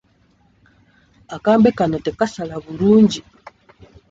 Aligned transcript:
Akambe 1.35 1.69
kano 1.77 1.97
tekasala 2.05 2.55
bulungi. 2.63 3.21